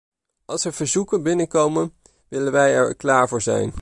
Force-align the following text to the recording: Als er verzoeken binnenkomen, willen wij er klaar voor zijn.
Als 0.45 0.65
er 0.65 0.73
verzoeken 0.73 1.23
binnenkomen, 1.23 1.93
willen 2.27 2.51
wij 2.51 2.73
er 2.75 2.95
klaar 2.95 3.27
voor 3.27 3.41
zijn. 3.41 3.69